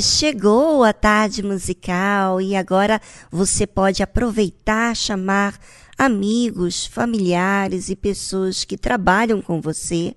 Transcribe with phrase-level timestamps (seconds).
[0.00, 5.58] Chegou a tarde musical e agora você pode aproveitar, chamar
[5.98, 10.14] amigos, familiares e pessoas que trabalham com você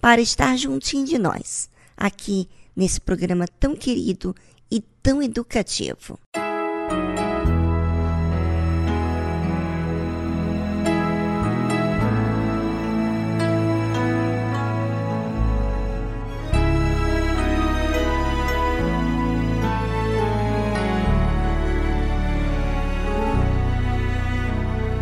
[0.00, 4.34] para estar juntinho de nós, aqui nesse programa tão querido
[4.70, 6.18] e tão educativo.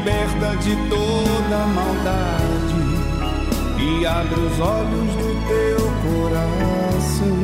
[0.00, 2.80] liberta de toda maldade
[3.78, 7.36] e abre os olhos do teu coração.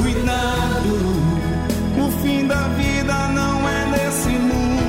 [0.00, 0.94] Cuidado,
[1.98, 4.82] o fim da vida não é nesse mundo.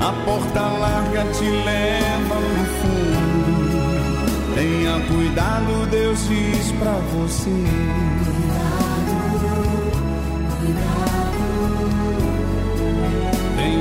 [0.00, 3.84] A porta larga te leva pro fundo.
[4.54, 8.13] Tenha cuidado, Deus diz pra você.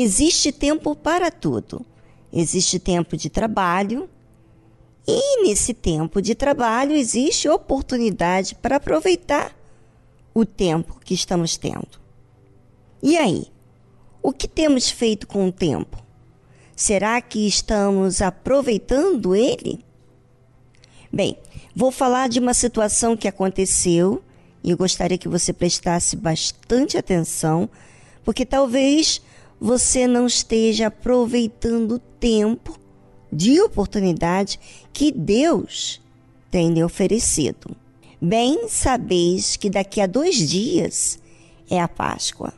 [0.00, 1.84] Existe tempo para tudo.
[2.32, 4.08] Existe tempo de trabalho
[5.04, 9.56] e nesse tempo de trabalho existe oportunidade para aproveitar
[10.32, 11.98] o tempo que estamos tendo.
[13.02, 13.46] E aí?
[14.22, 16.00] O que temos feito com o tempo?
[16.76, 19.84] Será que estamos aproveitando ele?
[21.12, 21.36] Bem,
[21.74, 24.22] vou falar de uma situação que aconteceu
[24.62, 27.68] e eu gostaria que você prestasse bastante atenção,
[28.24, 29.20] porque talvez
[29.60, 32.78] você não esteja aproveitando o tempo
[33.32, 34.58] de oportunidade
[34.92, 36.00] que Deus
[36.50, 37.76] tem lhe oferecido.
[38.20, 41.18] Bem sabeis que daqui a dois dias
[41.70, 42.52] é a Páscoa,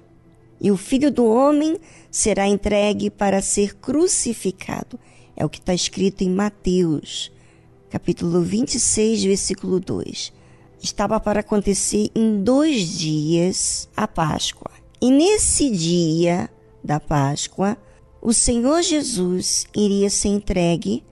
[0.60, 1.78] e o Filho do Homem
[2.10, 4.98] será entregue para ser crucificado.
[5.36, 7.32] É o que está escrito em Mateus,
[7.88, 10.32] capítulo 26, versículo 2.
[10.82, 14.70] Estava para acontecer em dois dias a Páscoa.
[15.00, 16.48] E nesse dia
[16.82, 17.76] da Páscoa,
[18.22, 21.04] o Senhor Jesus iria ser entregue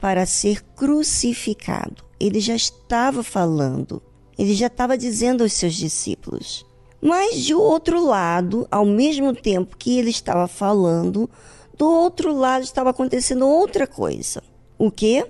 [0.00, 2.04] para ser crucificado.
[2.18, 4.02] Ele já estava falando,
[4.38, 6.64] ele já estava dizendo aos seus discípulos.
[7.00, 11.28] Mas de outro lado, ao mesmo tempo que ele estava falando,
[11.76, 14.42] do outro lado estava acontecendo outra coisa.
[14.78, 15.26] O quê?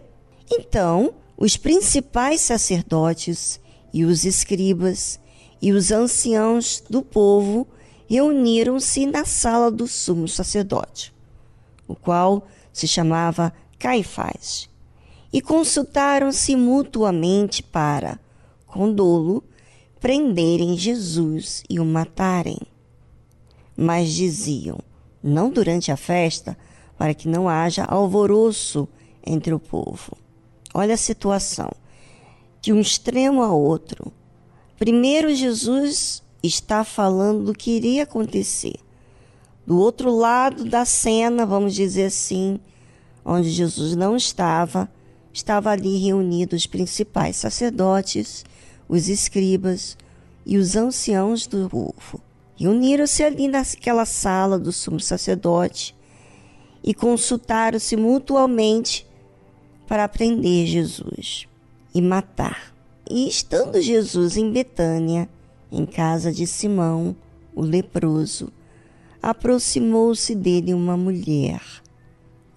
[0.50, 3.60] Então, os principais sacerdotes
[3.92, 5.18] e os escribas
[5.60, 7.66] e os anciãos do povo
[8.06, 11.12] reuniram-se na sala do sumo sacerdote,
[11.86, 14.68] o qual se chamava Caifás,
[15.32, 18.18] e consultaram-se mutuamente para,
[18.66, 19.42] com dolo,
[20.00, 22.58] prenderem Jesus e o matarem.
[23.76, 24.78] Mas diziam,
[25.22, 26.56] não durante a festa,
[26.96, 28.88] para que não haja alvoroço
[29.26, 30.16] entre o povo.
[30.72, 31.70] Olha a situação,
[32.60, 34.12] de um extremo a outro.
[34.76, 38.74] Primeiro, Jesus está falando do que iria acontecer.
[39.66, 42.60] Do outro lado da cena, vamos dizer assim,
[43.24, 44.90] onde Jesus não estava,
[45.32, 48.44] estava ali reunidos os principais sacerdotes,
[48.88, 49.96] os escribas
[50.44, 52.20] e os anciãos do povo.
[52.56, 55.96] Reuniram-se ali naquela sala do sumo sacerdote
[56.82, 59.06] e consultaram-se mutuamente
[59.88, 61.48] para prender Jesus
[61.94, 62.74] e matar.
[63.08, 65.28] E estando Jesus em Betânia,
[65.74, 67.16] em casa de Simão,
[67.54, 68.52] o leproso,
[69.20, 71.60] aproximou-se dele uma mulher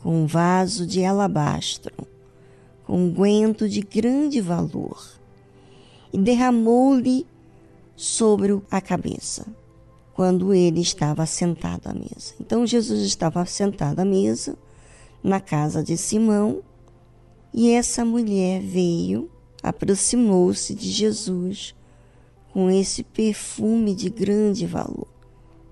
[0.04, 1.94] com um vaso de alabastro,
[2.86, 5.04] com um guento de grande valor,
[6.14, 7.26] e derramou-lhe
[7.96, 9.48] sobre a cabeça,
[10.14, 12.36] quando ele estava sentado à mesa.
[12.40, 14.56] Então Jesus estava sentado à mesa,
[15.24, 16.62] na casa de Simão,
[17.52, 19.30] e essa mulher veio,
[19.64, 21.76] aproximou-se de Jesus
[22.58, 25.08] com esse perfume de grande valor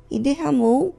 [0.08, 0.96] e derramou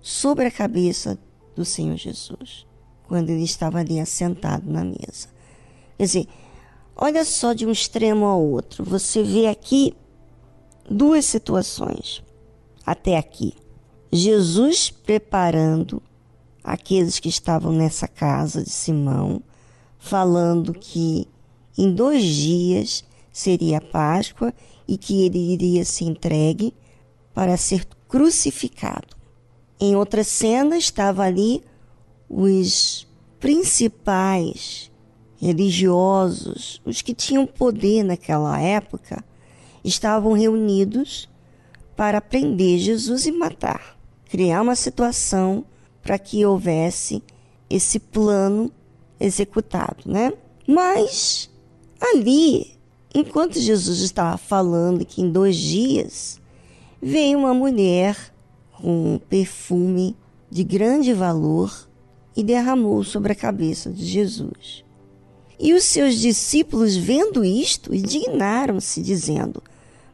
[0.00, 1.16] sobre a cabeça
[1.54, 2.66] do Senhor Jesus,
[3.06, 5.28] quando ele estava ali assentado na mesa.
[5.96, 6.28] Quer dizer,
[6.96, 8.82] olha só de um extremo ao outro.
[8.82, 9.94] Você vê aqui
[10.90, 12.24] duas situações
[12.84, 13.54] até aqui.
[14.10, 16.02] Jesus preparando
[16.64, 19.40] aqueles que estavam nessa casa de Simão,
[19.96, 21.28] falando que
[21.78, 24.52] em dois dias seria a Páscoa
[24.90, 26.74] e que ele iria se entregue
[27.32, 29.16] para ser crucificado.
[29.78, 31.62] Em outra cena estava ali
[32.28, 33.06] os
[33.38, 34.90] principais
[35.40, 39.24] religiosos, os que tinham poder naquela época,
[39.84, 41.28] estavam reunidos
[41.94, 43.96] para prender Jesus e matar,
[44.28, 45.64] criar uma situação
[46.02, 47.22] para que houvesse
[47.70, 48.72] esse plano
[49.20, 50.32] executado, né?
[50.66, 51.48] Mas
[52.00, 52.79] ali,
[53.14, 56.40] enquanto Jesus estava falando que em dois dias
[57.02, 58.16] veio uma mulher
[58.72, 60.16] com um perfume
[60.50, 61.88] de grande valor
[62.36, 64.84] e derramou sobre a cabeça de Jesus.
[65.58, 69.62] E os seus discípulos, vendo isto, indignaram-se, dizendo: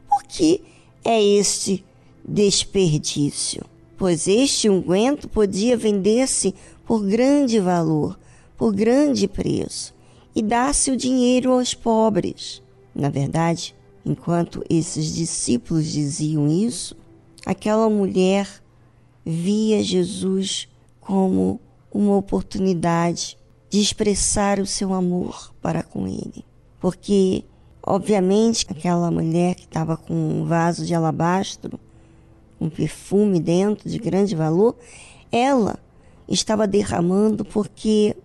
[0.09, 0.61] Por que
[1.05, 1.85] é este
[2.27, 3.63] desperdício?
[3.97, 6.53] Pois este unguento podia vender-se
[6.85, 8.19] por grande valor,
[8.57, 9.93] por grande preço,
[10.35, 12.61] e dar-se o dinheiro aos pobres.
[12.97, 13.75] Na verdade,
[14.07, 16.95] Enquanto esses discípulos diziam isso,
[17.45, 18.47] aquela mulher
[19.25, 20.69] via Jesus
[21.01, 21.59] como
[21.91, 23.37] uma oportunidade
[23.69, 26.45] de expressar o seu amor para com ele.
[26.79, 27.43] Porque,
[27.85, 31.77] obviamente, aquela mulher que estava com um vaso de alabastro,
[32.61, 34.73] um perfume dentro de grande valor,
[35.29, 35.77] ela
[36.29, 38.15] estava derramando porque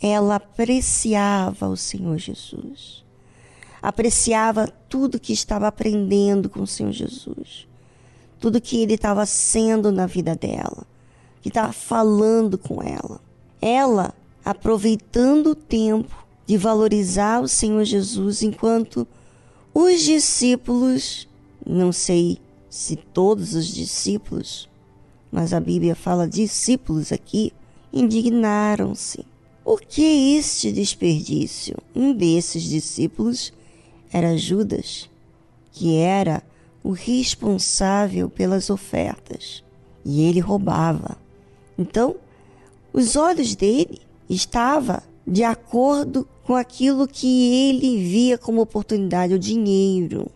[0.00, 3.04] ela apreciava o Senhor Jesus
[3.82, 7.66] apreciava tudo que estava aprendendo com o Senhor Jesus,
[8.40, 10.86] tudo que ele estava sendo na vida dela,
[11.42, 13.20] que estava falando com ela.
[13.60, 14.14] Ela
[14.44, 19.06] aproveitando o tempo de valorizar o Senhor Jesus enquanto
[19.74, 21.28] os discípulos,
[21.66, 22.38] não sei
[22.70, 24.68] se todos os discípulos,
[25.30, 27.52] mas a Bíblia fala discípulos aqui,
[27.92, 29.26] indignaram-se.
[29.64, 31.76] Por que este desperdício?
[31.94, 33.52] Um desses discípulos
[34.16, 35.10] era Judas,
[35.72, 36.42] que era
[36.82, 39.62] o responsável pelas ofertas,
[40.04, 41.18] e ele roubava.
[41.76, 42.16] Então,
[42.94, 50.30] os olhos dele estavam de acordo com aquilo que ele via como oportunidade, o dinheiro,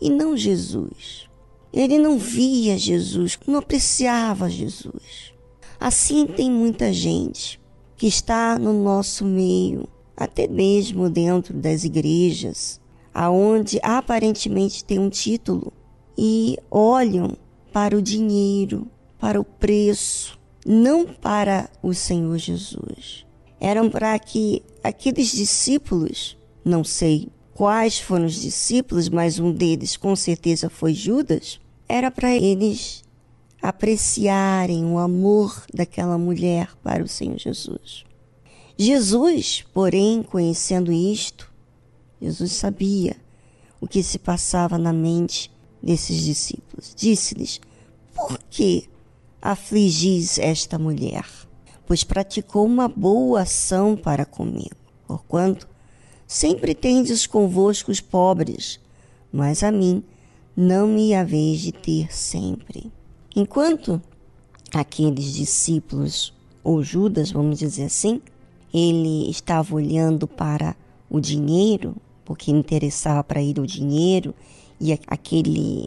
[0.00, 1.28] e não Jesus.
[1.72, 5.32] Ele não via Jesus, não apreciava Jesus.
[5.78, 7.60] Assim tem muita gente
[7.96, 9.86] que está no nosso meio,
[10.16, 12.80] até mesmo dentro das igrejas,
[13.20, 15.72] aonde aparentemente tem um título
[16.16, 17.36] e olham
[17.72, 18.86] para o dinheiro,
[19.18, 23.26] para o preço, não para o Senhor Jesus.
[23.58, 30.14] Eram para que aqueles discípulos, não sei quais foram os discípulos, mas um deles com
[30.14, 31.58] certeza foi Judas,
[31.88, 33.02] era para eles
[33.60, 38.04] apreciarem o amor daquela mulher para o Senhor Jesus.
[38.78, 41.47] Jesus, porém, conhecendo isto,
[42.20, 43.16] Jesus sabia
[43.80, 45.50] o que se passava na mente
[45.82, 46.94] desses discípulos.
[46.96, 47.60] Disse-lhes:
[48.14, 48.88] Por que
[49.40, 51.24] afligis esta mulher?
[51.86, 54.76] Pois praticou uma boa ação para comigo.
[55.06, 55.68] Porquanto
[56.26, 58.78] sempre tendes convosco os pobres,
[59.32, 60.02] mas a mim
[60.54, 62.92] não me haveis de ter sempre.
[63.34, 64.02] Enquanto
[64.74, 68.20] aqueles discípulos, ou Judas, vamos dizer assim,
[68.74, 70.76] ele estava olhando para
[71.08, 71.96] o dinheiro,
[72.28, 74.34] porque interessava para ele o dinheiro
[74.78, 75.86] e aquele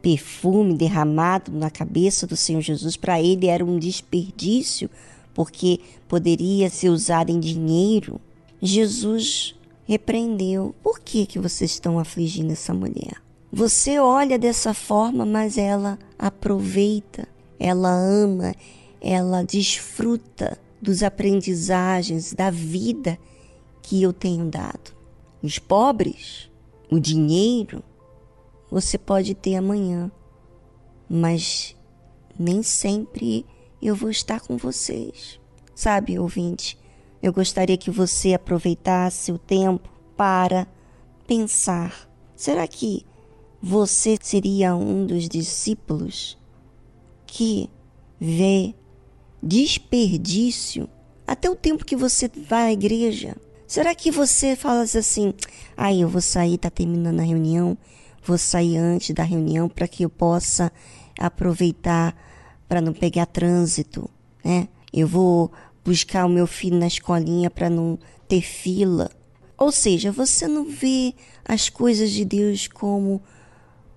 [0.00, 4.88] perfume derramado na cabeça do Senhor Jesus, para ele era um desperdício,
[5.34, 8.20] porque poderia ser usado em dinheiro,
[8.60, 10.72] Jesus repreendeu.
[10.84, 13.20] Por que, que vocês estão afligindo essa mulher?
[13.52, 17.26] Você olha dessa forma, mas ela aproveita,
[17.58, 18.54] ela ama,
[19.00, 23.18] ela desfruta dos aprendizagens da vida
[23.82, 25.01] que eu tenho dado.
[25.42, 26.48] Os pobres,
[26.88, 27.82] o dinheiro,
[28.70, 30.10] você pode ter amanhã,
[31.10, 31.76] mas
[32.38, 33.44] nem sempre
[33.82, 35.40] eu vou estar com vocês.
[35.74, 36.78] Sabe, ouvinte,
[37.20, 40.66] eu gostaria que você aproveitasse o tempo para
[41.26, 43.04] pensar: será que
[43.60, 46.38] você seria um dos discípulos
[47.26, 47.68] que
[48.20, 48.74] vê
[49.42, 50.88] desperdício
[51.26, 53.36] até o tempo que você vai à igreja?
[53.66, 55.34] Será que você fala assim:
[55.76, 57.76] aí ah, eu vou sair, tá terminando a reunião,
[58.24, 60.72] vou sair antes da reunião para que eu possa
[61.18, 62.16] aproveitar
[62.68, 64.08] para não pegar trânsito,
[64.44, 64.68] né?
[64.92, 65.50] Eu vou
[65.84, 69.10] buscar o meu filho na escolinha para não ter fila.
[69.56, 71.14] Ou seja, você não vê
[71.44, 73.22] as coisas de Deus como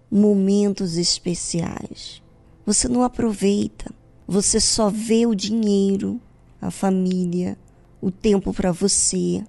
[0.09, 2.21] momentos especiais.
[2.65, 3.93] Você não aproveita.
[4.27, 6.19] Você só vê o dinheiro,
[6.59, 7.57] a família,
[8.01, 9.43] o tempo para você,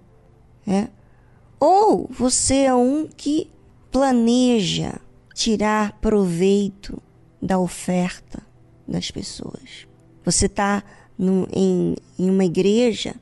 [0.66, 0.88] né?
[1.58, 3.48] Ou você é um que
[3.90, 5.00] planeja
[5.34, 7.00] tirar proveito
[7.40, 8.42] da oferta
[8.86, 9.86] das pessoas.
[10.24, 10.82] Você está
[11.18, 13.14] em, em uma igreja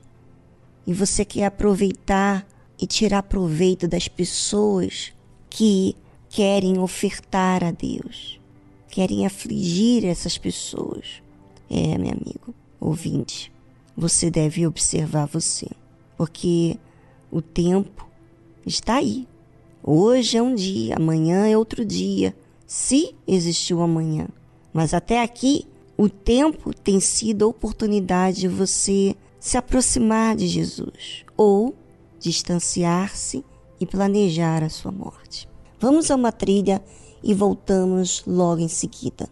[0.85, 2.45] e você quer aproveitar
[2.79, 5.13] e tirar proveito das pessoas
[5.49, 5.95] que
[6.29, 8.39] querem ofertar a Deus,
[8.89, 11.21] querem afligir essas pessoas.
[11.69, 13.51] É, meu amigo, ouvinte,
[13.95, 15.67] você deve observar você,
[16.17, 16.77] porque
[17.35, 18.07] o tempo
[18.65, 19.27] está aí.
[19.83, 22.33] Hoje é um dia, amanhã é outro dia,
[22.65, 24.29] se existiu amanhã.
[24.71, 31.25] Mas até aqui, o tempo tem sido a oportunidade de você se aproximar de Jesus
[31.35, 31.75] ou
[32.17, 33.43] distanciar-se
[33.81, 35.45] e planejar a sua morte.
[35.77, 36.81] Vamos a uma trilha
[37.21, 39.27] e voltamos logo em seguida.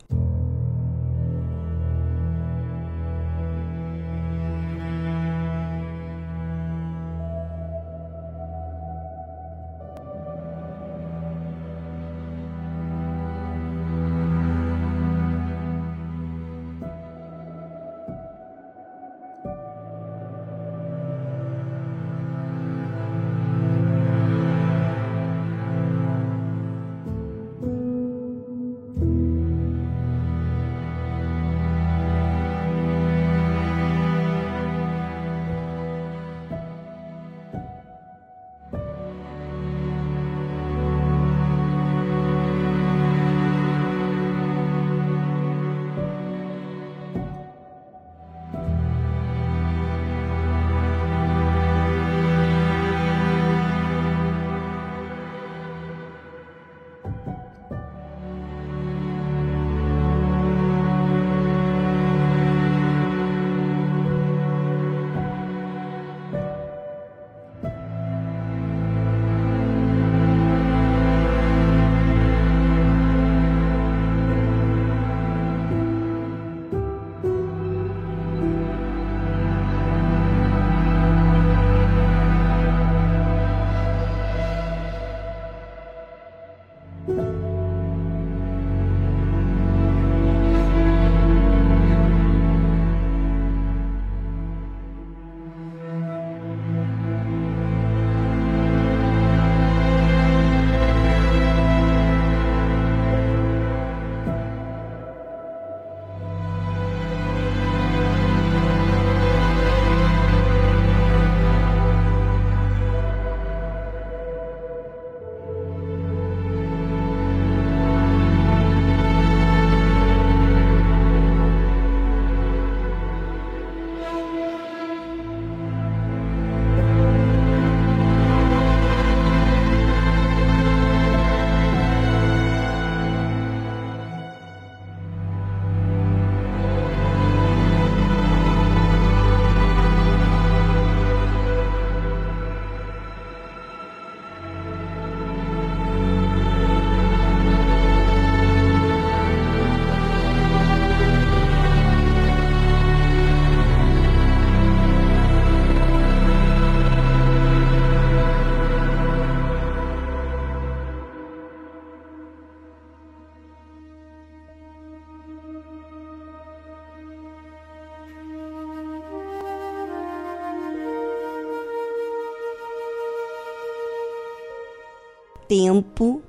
[175.55, 176.23] Tempo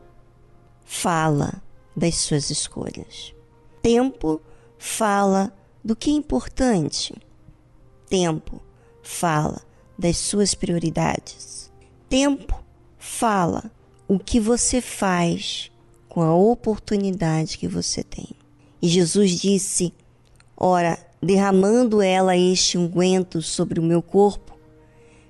[0.85, 1.63] fala
[1.97, 3.35] das suas escolhas.
[3.81, 4.39] Tempo
[4.77, 5.51] fala
[5.83, 7.15] do que é importante.
[8.07, 8.61] Tempo
[9.03, 9.63] fala
[9.99, 11.73] das suas prioridades.
[12.07, 12.63] Tempo
[12.99, 13.71] fala
[14.07, 15.73] o que você faz
[16.07, 18.29] com a oportunidade que você tem.
[18.83, 19.95] E Jesus disse:
[20.55, 24.55] Ora, derramando ela este unguento sobre o meu corpo,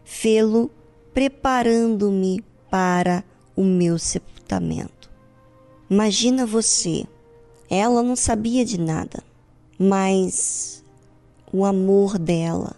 [0.05, 0.69] fê-lo
[1.13, 3.23] preparando-me para
[3.57, 5.11] o meu sepultamento.
[5.88, 7.07] Imagina você,
[7.69, 9.23] ela não sabia de nada,
[9.79, 10.83] mas
[11.53, 12.75] o amor dela,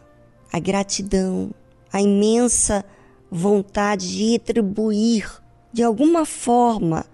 [0.52, 1.50] a gratidão,
[1.92, 2.84] a imensa
[3.30, 7.06] vontade de retribuir de alguma forma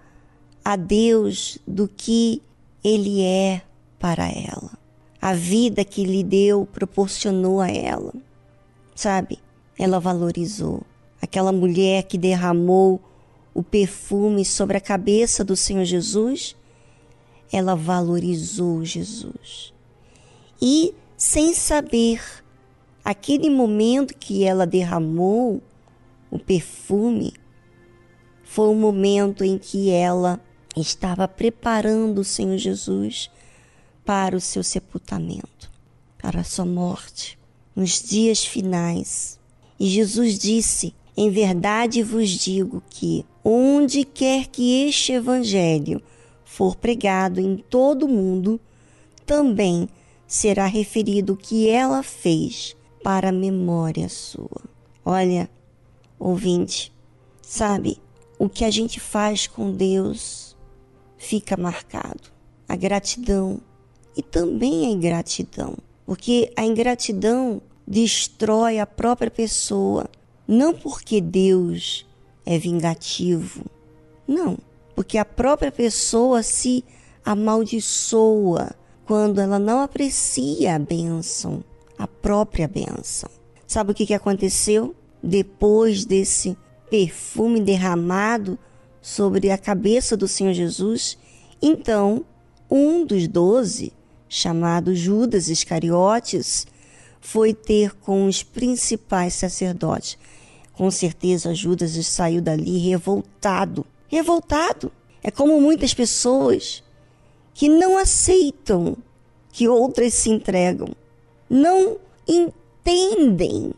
[0.65, 2.43] a Deus do que
[2.83, 3.63] Ele é
[3.99, 4.71] para ela.
[5.21, 8.13] A vida que lhe deu proporcionou a ela.
[8.95, 9.39] Sabe?
[9.79, 10.83] Ela valorizou.
[11.21, 13.01] Aquela mulher que derramou
[13.55, 16.57] o perfume sobre a cabeça do Senhor Jesus,
[17.53, 19.73] ela valorizou Jesus.
[20.61, 22.21] E sem saber,
[23.05, 25.63] aquele momento que ela derramou
[26.31, 27.35] o perfume,
[28.43, 30.41] foi o momento em que ela
[30.77, 33.31] estava preparando o Senhor Jesus
[34.05, 35.71] para o seu sepultamento,
[36.19, 37.39] para a sua morte,
[37.75, 39.39] nos dias finais.
[39.79, 46.03] E Jesus disse: Em verdade vos digo que, onde quer que este evangelho
[46.45, 48.61] for pregado em todo o mundo,
[49.25, 49.89] também
[50.27, 54.63] será referido o que ela fez para a memória sua.
[55.05, 55.51] Olha,
[56.19, 56.93] ouvinte,
[57.41, 57.99] sabe,
[58.39, 60.57] o que a gente faz com Deus
[61.17, 62.31] fica marcado.
[62.69, 63.61] A gratidão
[64.17, 70.09] e também a ingratidão, porque a ingratidão destrói a própria pessoa,
[70.47, 72.07] não porque Deus
[72.45, 73.65] é vingativo,
[74.27, 74.59] não,
[74.95, 76.85] porque a própria pessoa se
[77.25, 78.75] amaldiçoa
[79.05, 81.63] quando ela não aprecia a bênção,
[81.99, 83.31] a própria bênção.
[83.67, 86.57] Sabe o que, que aconteceu depois desse
[86.91, 88.59] perfume derramado
[89.01, 91.17] sobre a cabeça do Senhor Jesus?
[91.61, 92.25] Então,
[92.71, 93.93] um dos doze
[94.33, 96.67] chamado Judas Iscariotes,
[97.21, 100.17] foi ter com os principais sacerdotes.
[100.83, 103.87] Com certeza, Judas saiu dali revoltado.
[104.09, 104.91] Revoltado.
[105.23, 106.83] É como muitas pessoas
[107.55, 108.97] que não aceitam
[109.53, 110.89] que outras se entregam.
[111.49, 113.73] Não entendem.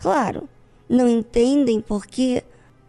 [0.00, 0.48] Claro,
[0.88, 2.42] não entendem porque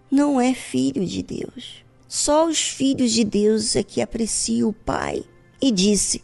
[0.09, 1.85] não é filho de Deus.
[2.07, 5.23] Só os filhos de Deus é que apreciam o Pai.
[5.61, 6.23] E disse: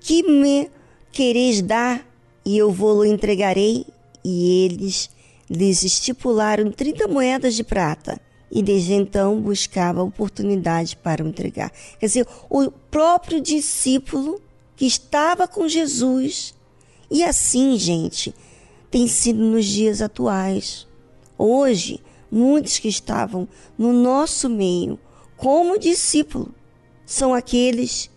[0.00, 0.70] que me
[1.12, 2.08] quereis dar?
[2.46, 3.84] E eu vou-lo entregarei.
[4.24, 5.10] E eles
[5.50, 8.20] lhes estipularam trinta moedas de prata.
[8.50, 11.70] E desde então buscava oportunidade para entregar.
[11.98, 14.40] Quer dizer, o próprio discípulo
[14.74, 16.54] que estava com Jesus.
[17.10, 18.34] E assim, gente,
[18.90, 20.86] tem sido nos dias atuais.
[21.36, 24.98] Hoje, muitos que estavam no nosso meio
[25.36, 26.54] como discípulo
[27.04, 28.10] são aqueles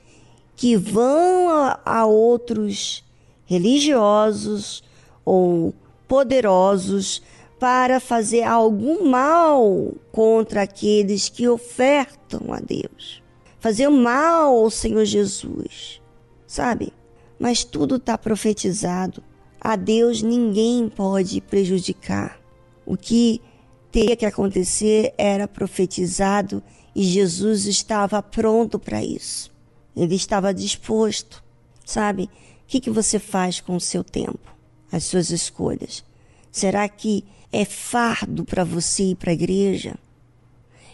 [0.55, 3.03] que vão a, a outros
[3.45, 4.83] religiosos
[5.25, 5.73] ou
[6.11, 7.21] poderosos
[7.57, 13.23] para fazer algum mal contra aqueles que ofertam a Deus.
[13.61, 16.01] Fazer mal ao Senhor Jesus,
[16.45, 16.91] sabe?
[17.39, 19.23] Mas tudo está profetizado.
[19.57, 22.41] A Deus ninguém pode prejudicar.
[22.85, 23.41] O que
[23.89, 26.61] teria que acontecer era profetizado
[26.93, 29.49] e Jesus estava pronto para isso.
[29.95, 31.41] Ele estava disposto,
[31.85, 32.23] sabe?
[32.23, 32.29] O
[32.67, 34.51] que, que você faz com o seu tempo,
[34.91, 36.03] as suas escolhas?
[36.51, 39.95] Será que é fardo para você ir para a igreja?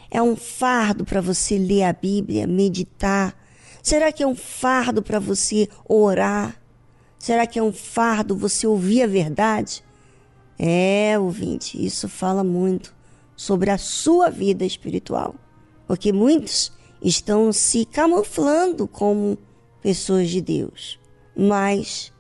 [0.10, 3.36] É um fardo para você ler a Bíblia, meditar?
[3.82, 6.62] Será que é um fardo para você orar?
[7.20, 9.84] Será que é um fardo você ouvir a verdade?
[10.58, 12.96] É, ouvinte, isso fala muito
[13.36, 15.36] sobre a sua vida espiritual.
[15.86, 19.38] Porque muitos estão se camuflando como
[19.82, 21.00] pessoas de Deus,
[21.36, 22.12] mas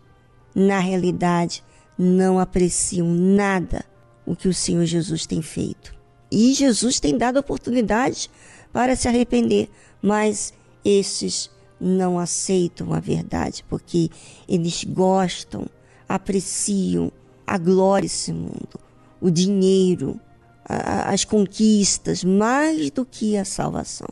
[0.53, 1.63] na realidade
[1.97, 3.85] não apreciam nada
[4.25, 5.95] o que o Senhor Jesus tem feito.
[6.31, 8.29] E Jesus tem dado oportunidade
[8.71, 9.69] para se arrepender,
[10.01, 14.09] mas esses não aceitam a verdade porque
[14.47, 15.65] eles gostam,
[16.07, 17.11] apreciam
[17.45, 18.79] a glória desse mundo,
[19.21, 20.19] o dinheiro,
[20.65, 24.09] a, as conquistas mais do que a salvação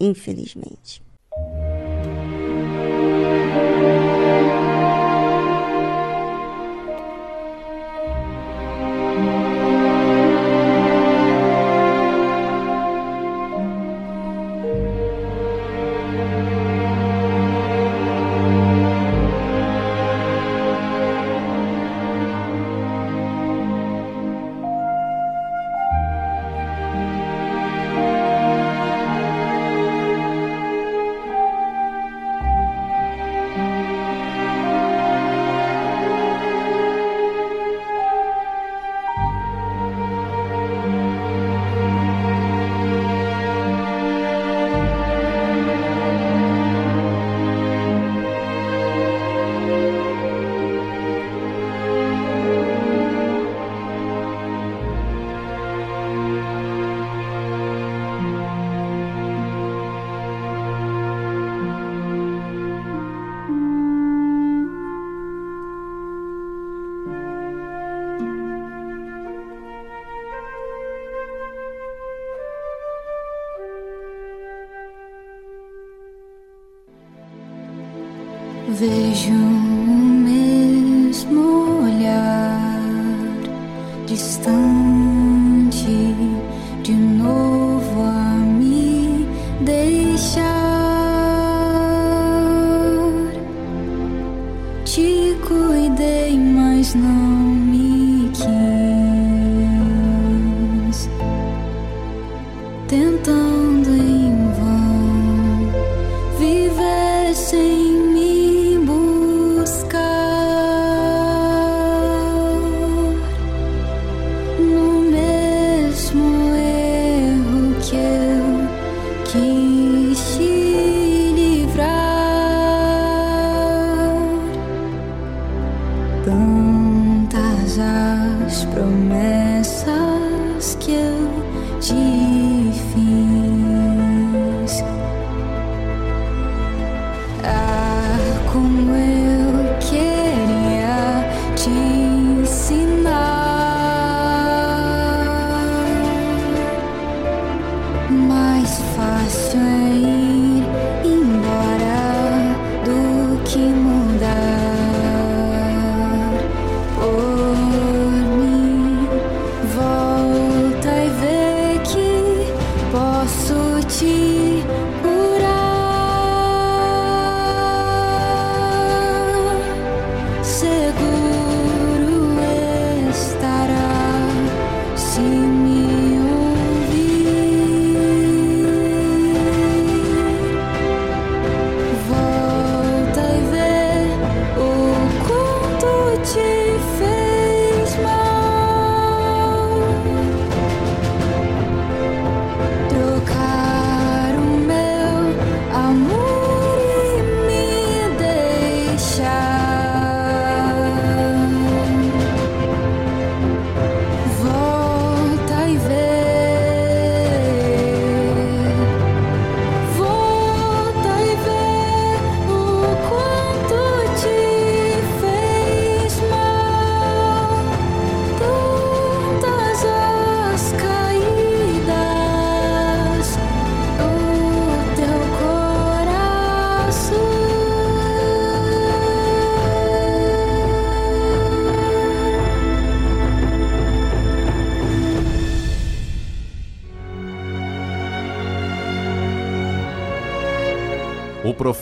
[0.00, 1.02] infelizmente.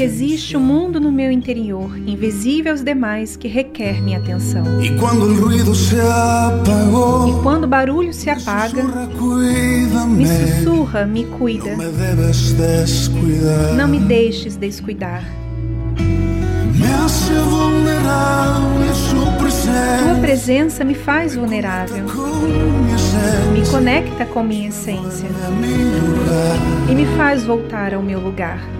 [0.00, 4.82] Que existe um mundo no meu interior, invisível aos demais, que requer minha atenção.
[4.82, 8.82] E quando o ruído se apagou, e quando o barulho se apaga,
[10.08, 11.76] me sussurra, me cuida.
[13.76, 15.22] Não me deixes descuidar.
[20.02, 22.06] Tua presença me faz vulnerável.
[23.52, 25.28] Me conecta com minha essência.
[26.90, 28.79] E me faz voltar ao meu lugar.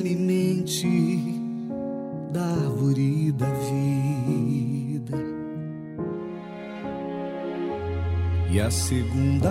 [0.00, 0.88] Alimente
[2.32, 5.16] da árvore da vida.
[8.50, 9.50] E a segunda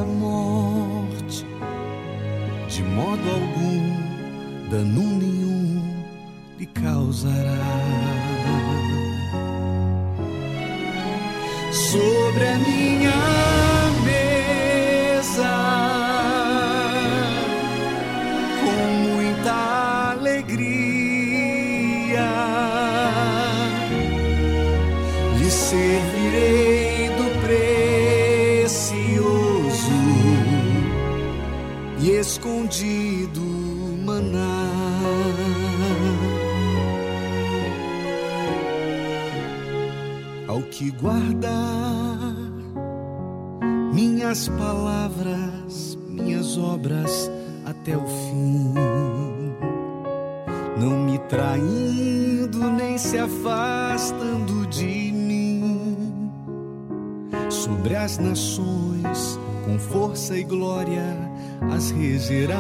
[61.72, 62.58] as regerá.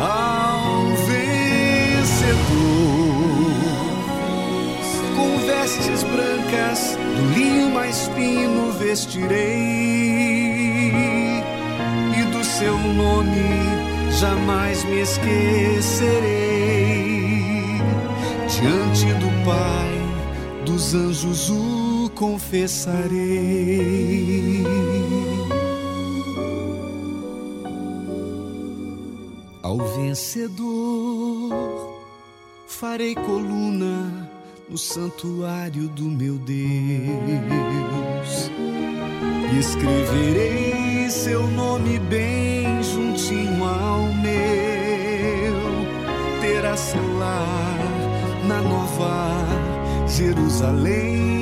[0.00, 1.28] Ao vencedor
[5.16, 9.38] com vestes brancas, do linho mais fino vestirei,
[12.16, 13.88] e do seu nome
[14.18, 16.58] jamais me esquecerei.
[18.48, 19.92] Diante do Pai,
[20.64, 23.08] dos anjos o confessarei.
[30.18, 32.02] Vencedor
[32.66, 34.28] farei coluna
[34.68, 36.58] no santuário do meu Deus
[39.54, 45.54] e escreverei seu nome bem juntinho ao meu.
[46.40, 47.78] Terá seu lar
[48.48, 49.46] na nova
[50.08, 51.37] Jerusalém.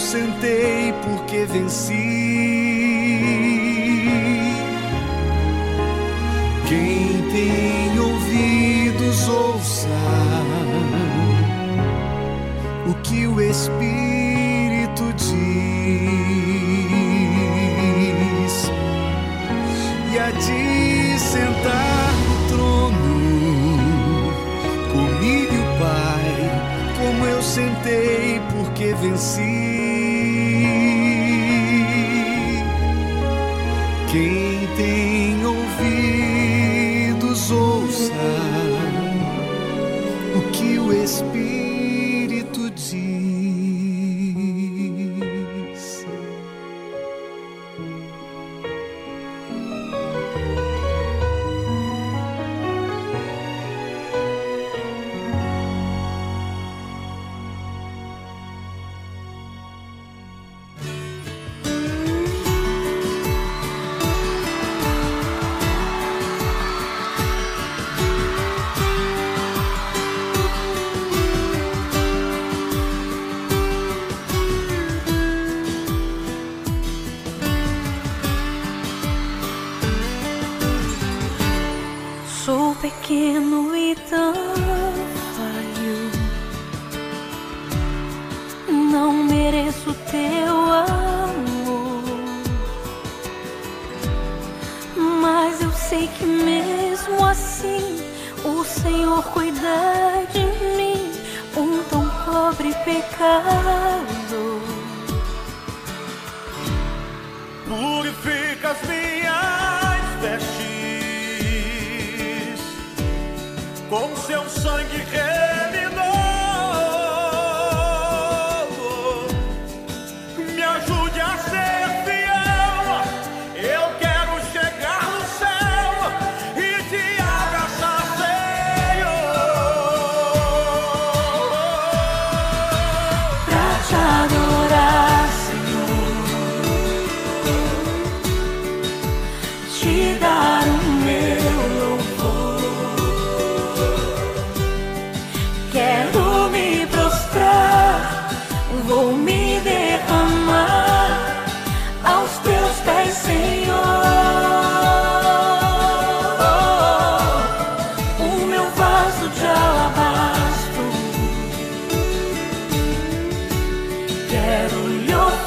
[0.00, 1.94] Sentei porque venci.
[6.66, 9.88] Quem tem ouvidos ouça
[12.86, 15.30] o que o Espírito diz.
[20.12, 23.20] E há de sentar no trono
[24.92, 26.34] comigo Pai,
[26.98, 29.69] como eu sentei porque venci.
[34.80, 35.09] Quem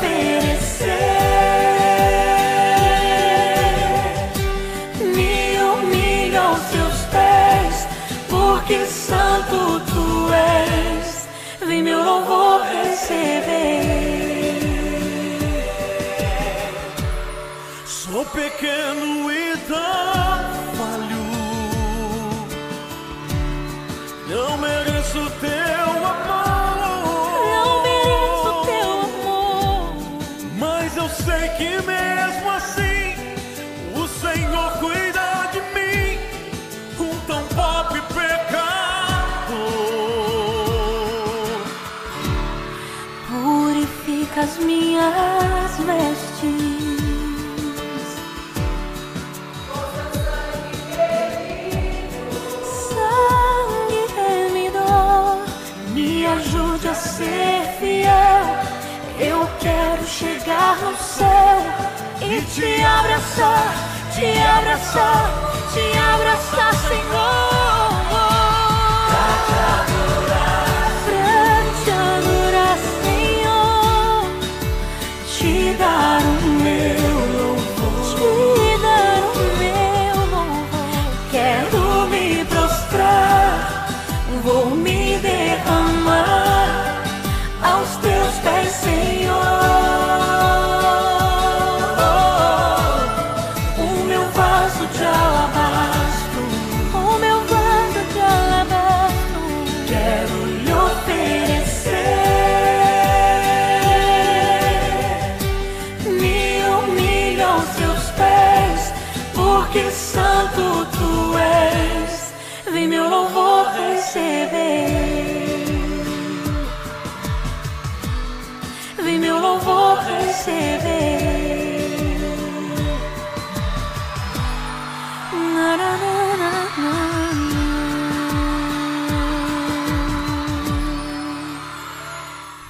[0.03, 1.12] something is.
[44.63, 46.93] minhas vestes.
[52.89, 55.45] Sangue remidor,
[55.93, 58.45] me ajude a ser fiel.
[59.19, 61.59] Eu quero chegar no céu
[62.21, 63.73] e te abraçar,
[64.13, 67.52] te abraçar, te abraçar, Senhor.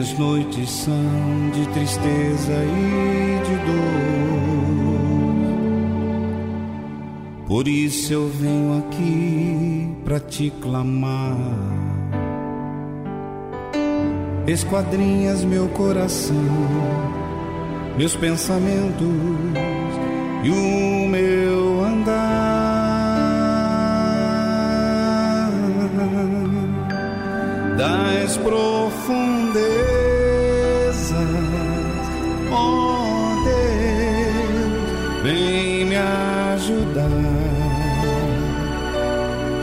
[0.00, 3.84] Minhas noites são de tristeza e de dor.
[7.46, 11.36] Por isso eu venho aqui para te clamar.
[14.46, 16.34] Esquadrinhas meu coração,
[17.98, 19.06] meus pensamentos
[20.42, 22.40] e o meu andar
[27.76, 29.89] das profundezas,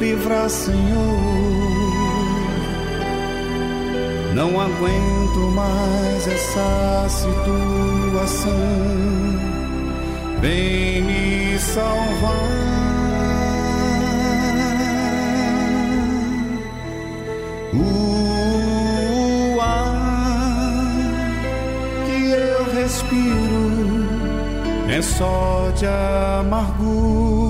[0.08, 1.18] livrar, Senhor.
[4.34, 8.52] Não aguento mais essa situação.
[10.42, 12.48] Vem me salvar.
[17.74, 20.94] O ar
[22.06, 24.06] que eu respiro
[24.90, 27.47] é só de amarguras.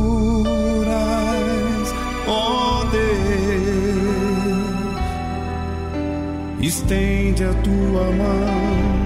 [6.68, 8.98] Estende a tua mão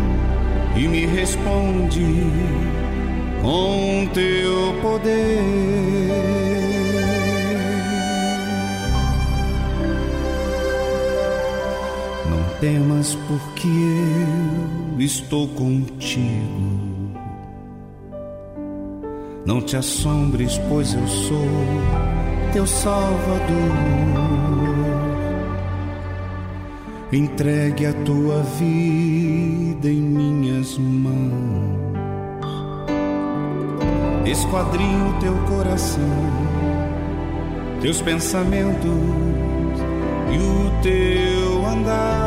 [0.76, 2.04] e me responde
[3.42, 5.42] com teu poder.
[12.30, 13.68] Não temas, porque
[14.96, 16.82] eu estou contigo.
[19.46, 21.48] Não te assombres, pois eu sou
[22.54, 24.71] teu Salvador.
[27.14, 31.92] Entregue a tua vida em minhas mãos.
[34.26, 36.02] Esquadrinho teu coração,
[37.82, 38.90] teus pensamentos
[40.32, 42.22] e o teu andar.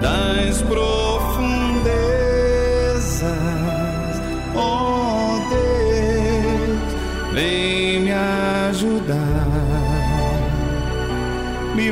[0.00, 1.84] Das profundezas,
[4.54, 6.94] ó oh Deus,
[7.34, 7.63] vem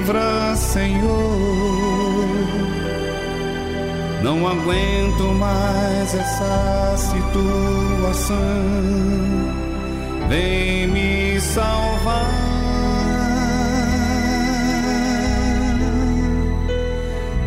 [0.02, 1.22] livra, Senhor
[4.22, 8.36] não aguento mais essa situação.
[10.28, 12.30] Vem me salvar.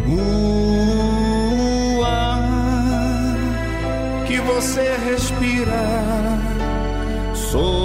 [0.07, 2.41] O ar
[4.27, 5.87] que você respira,
[7.33, 7.84] sou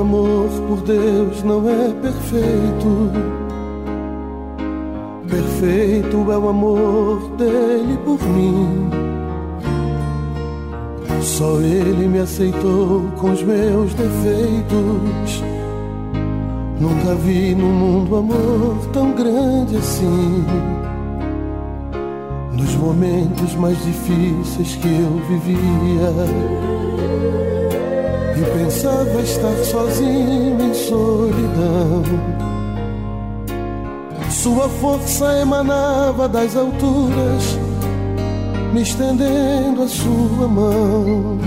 [0.00, 3.10] Meu amor por Deus não é perfeito.
[5.28, 8.90] Perfeito é o amor dele por mim.
[11.20, 15.44] Só ele me aceitou com os meus defeitos.
[16.80, 20.44] Nunca vi no mundo amor tão grande assim.
[22.52, 26.60] Nos momentos mais difíceis que eu vivia
[28.40, 32.02] e pensava estar sozinho em solidão.
[34.30, 37.58] Sua força emanava das alturas,
[38.72, 41.38] me estendendo a sua mão.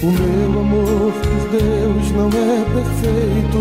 [0.00, 3.58] O meu amor por Deus não é perfeito.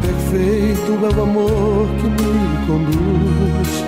[0.00, 3.87] Perfeito é o amor que me conduz.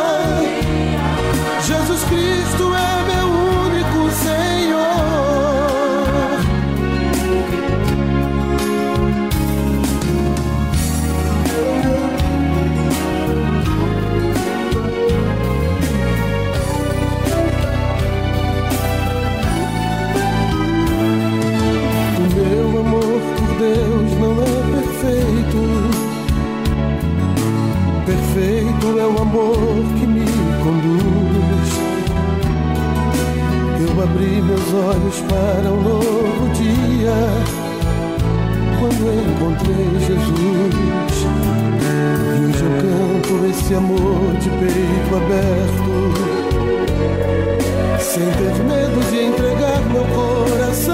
[29.31, 29.55] Amor
[29.97, 30.25] que me
[30.61, 31.69] conduz.
[33.79, 37.15] Eu abri meus olhos para um novo dia
[38.79, 41.15] quando encontrei Jesus.
[42.33, 45.91] E hoje eu canto esse amor de peito aberto
[47.99, 50.91] sem ter medo de entregar meu coração,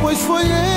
[0.00, 0.75] pois foi Ele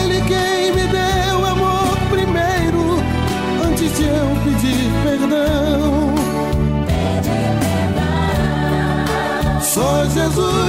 [10.29, 10.68] Jesus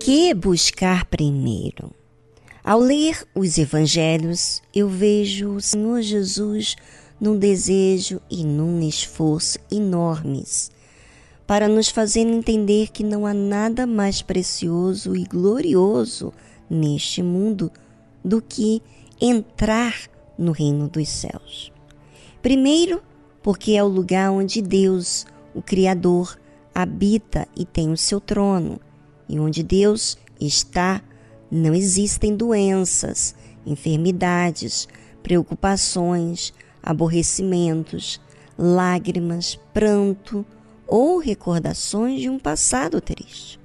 [0.00, 1.90] Que buscar primeiro?
[2.64, 6.74] Ao ler os evangelhos, eu vejo o Senhor Jesus
[7.20, 10.70] num desejo e num esforço enormes
[11.46, 16.32] para nos fazer entender que não há nada mais precioso e glorioso
[16.68, 17.70] neste mundo
[18.24, 18.82] do que
[19.20, 19.94] entrar
[20.38, 21.70] no reino dos céus.
[22.40, 23.02] Primeiro,
[23.42, 26.38] porque é o lugar onde Deus, o Criador,
[26.74, 28.80] habita e tem o seu trono,
[29.30, 31.00] e onde Deus está,
[31.48, 33.32] não existem doenças,
[33.64, 34.88] enfermidades,
[35.22, 36.52] preocupações,
[36.82, 38.20] aborrecimentos,
[38.58, 40.44] lágrimas, pranto
[40.84, 43.60] ou recordações de um passado triste.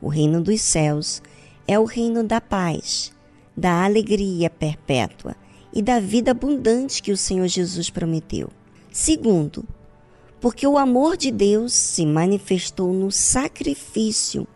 [0.00, 1.22] O reino dos céus
[1.68, 3.12] é o reino da paz,
[3.54, 5.36] da alegria perpétua
[5.74, 8.48] e da vida abundante que o Senhor Jesus prometeu.
[8.90, 9.62] Segundo,
[10.40, 14.46] porque o amor de Deus se manifestou no sacrifício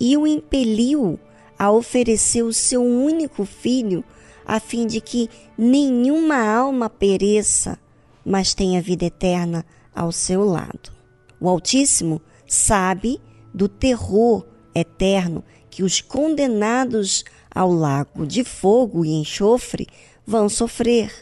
[0.00, 1.20] e o impeliu
[1.58, 4.02] a oferecer o seu único filho
[4.46, 7.78] a fim de que nenhuma alma pereça,
[8.24, 10.90] mas tenha vida eterna ao seu lado.
[11.38, 13.20] O Altíssimo sabe
[13.52, 14.44] do terror
[14.74, 17.24] eterno que os condenados
[17.54, 19.86] ao lago de fogo e enxofre
[20.26, 21.12] vão sofrer,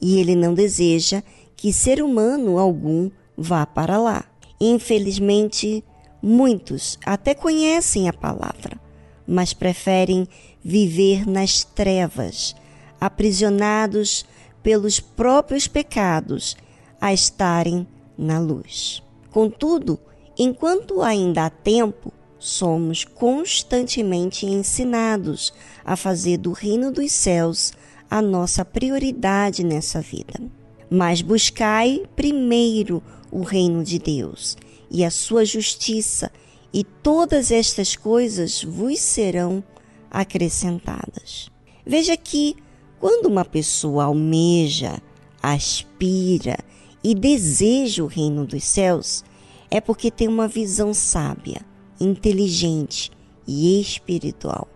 [0.00, 1.22] e ele não deseja
[1.56, 4.24] que ser humano algum vá para lá.
[4.60, 5.84] Infelizmente,
[6.24, 8.80] muitos até conhecem a palavra,
[9.26, 10.26] mas preferem
[10.64, 12.56] viver nas trevas,
[12.98, 14.24] aprisionados
[14.62, 16.56] pelos próprios pecados,
[16.98, 19.02] a estarem na luz.
[19.30, 20.00] Contudo,
[20.38, 25.52] enquanto ainda há tempo, somos constantemente ensinados
[25.84, 27.74] a fazer do reino dos céus
[28.10, 30.40] a nossa prioridade nessa vida.
[30.88, 34.56] Mas buscai primeiro o reino de Deus
[34.94, 36.30] e a sua justiça,
[36.72, 39.62] e todas estas coisas vos serão
[40.08, 41.50] acrescentadas.
[41.84, 42.54] Veja que
[43.00, 45.02] quando uma pessoa almeja,
[45.42, 46.56] aspira
[47.02, 49.24] e deseja o reino dos céus,
[49.68, 51.60] é porque tem uma visão sábia,
[52.00, 53.10] inteligente
[53.48, 54.68] e espiritual.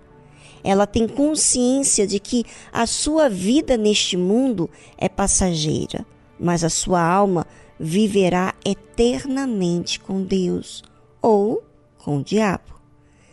[0.65, 6.05] Ela tem consciência de que a sua vida neste mundo é passageira,
[6.41, 7.47] mas a sua alma
[7.79, 10.83] viverá eternamente com Deus
[11.23, 11.63] ou
[11.99, 12.81] com o diabo.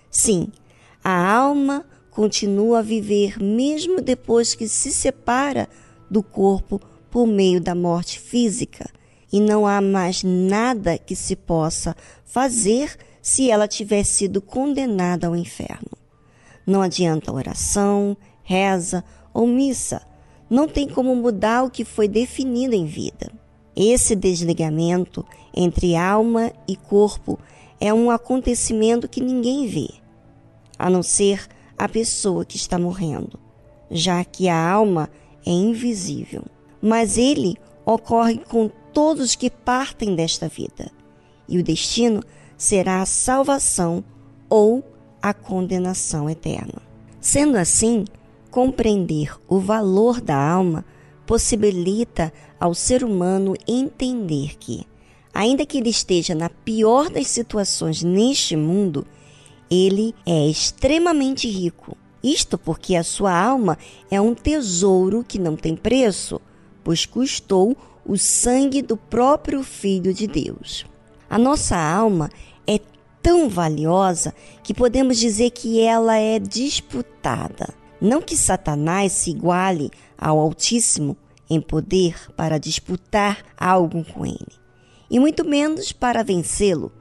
[0.09, 0.49] Sim,
[1.03, 5.67] a alma continua a viver mesmo depois que se separa
[6.09, 6.79] do corpo
[7.09, 8.89] por meio da morte física,
[9.31, 15.35] e não há mais nada que se possa fazer se ela tiver sido condenada ao
[15.35, 15.91] inferno.
[16.65, 20.01] Não adianta oração, reza ou missa.
[20.49, 23.31] Não tem como mudar o que foi definido em vida.
[23.75, 27.37] Esse desligamento entre alma e corpo
[27.79, 29.89] é um acontecimento que ninguém vê,
[30.79, 31.47] a não ser
[31.77, 33.37] a pessoa que está morrendo,
[33.91, 35.09] já que a alma
[35.45, 36.43] é invisível.
[36.81, 40.89] Mas ele ocorre com todos que partem desta vida,
[41.47, 42.23] e o destino
[42.57, 44.03] será a salvação
[44.49, 44.83] ou
[45.21, 46.81] a condenação eterna.
[47.19, 48.05] Sendo assim,
[48.49, 50.85] compreender o valor da alma
[51.25, 54.85] possibilita ao ser humano entender que,
[55.33, 59.05] ainda que ele esteja na pior das situações neste mundo,
[59.69, 61.97] ele é extremamente rico.
[62.23, 63.77] Isto porque a sua alma
[64.09, 66.41] é um tesouro que não tem preço,
[66.83, 67.75] pois custou
[68.05, 70.85] o sangue do próprio Filho de Deus.
[71.29, 72.29] A nossa alma
[72.67, 72.79] é
[73.21, 74.33] tão valiosa
[74.63, 77.73] que podemos dizer que ela é disputada.
[77.99, 81.17] Não que Satanás se iguale ao Altíssimo
[81.49, 84.53] em poder para disputar algo com ele,
[85.09, 86.91] e muito menos para vencê-lo,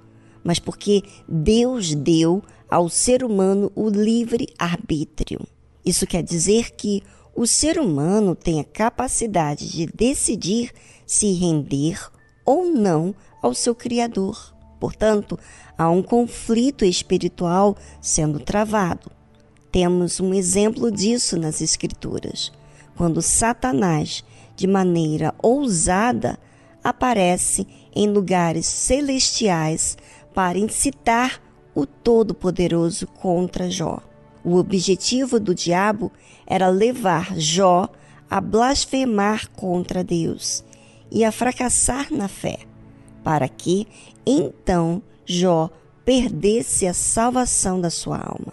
[0.43, 5.41] mas porque Deus deu ao ser humano o livre arbítrio.
[5.85, 7.03] Isso quer dizer que
[7.35, 10.73] o ser humano tem a capacidade de decidir
[11.07, 11.99] se render
[12.45, 14.55] ou não ao seu Criador.
[14.79, 15.39] Portanto,
[15.77, 19.11] há um conflito espiritual sendo travado.
[19.73, 22.53] Temos um exemplo disso nas Escrituras,
[22.97, 24.25] quando Satanás,
[24.57, 26.39] de maneira ousada,
[26.83, 29.97] aparece em lugares celestiais
[30.35, 31.41] para incitar
[31.75, 33.99] o Todo-Poderoso contra Jó.
[34.45, 36.13] O objetivo do diabo
[36.47, 37.89] era levar Jó
[38.31, 40.65] a blasfemar contra Deus
[41.11, 42.59] e a fracassar na fé,
[43.23, 43.87] para que
[44.27, 45.71] então Jó
[46.05, 48.53] perdesse a salvação da sua alma.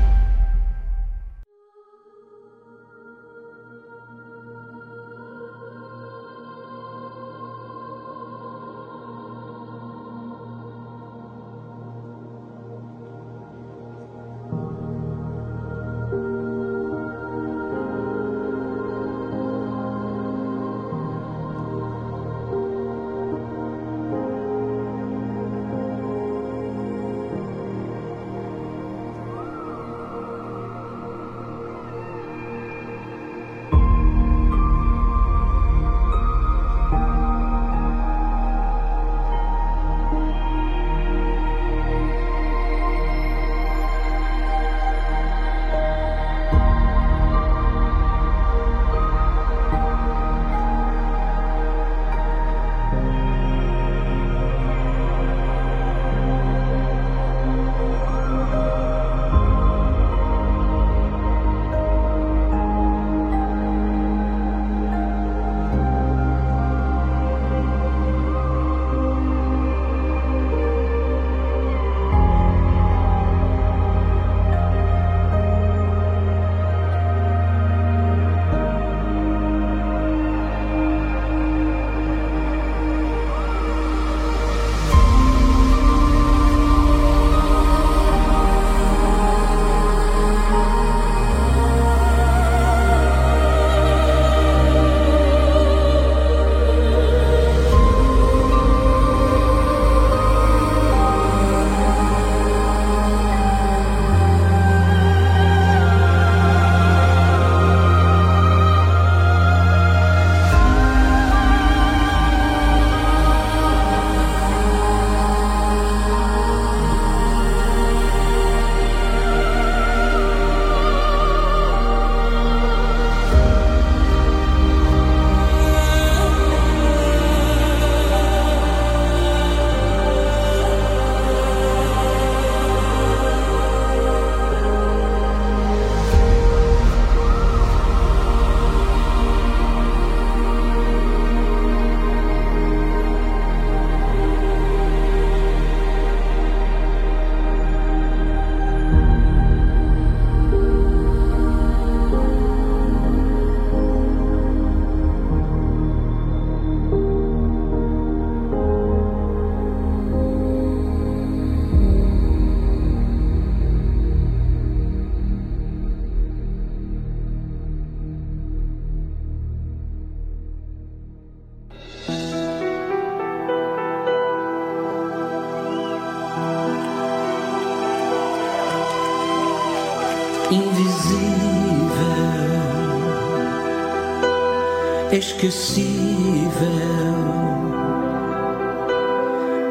[185.21, 186.49] esquecível.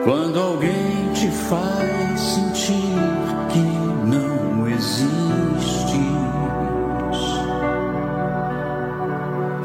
[0.04, 2.94] Quando alguém te faz sentir
[3.50, 3.58] que
[4.06, 5.10] não existes,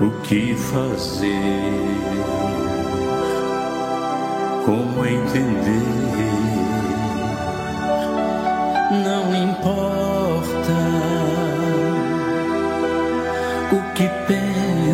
[0.02, 1.30] o que fazer?
[4.66, 6.55] Como entender?